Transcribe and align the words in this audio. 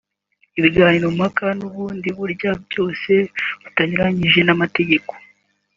ibiganiro 0.59 1.07
mpaka 1.17 1.45
n’ubundi 1.59 2.07
buryo 2.17 2.49
bwose 2.63 3.13
butanyuranyije 3.61 4.39
n’amategeko 4.43 5.11